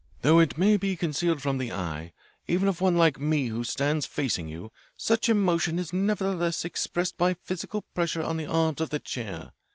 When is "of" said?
2.67-2.81, 8.81-8.89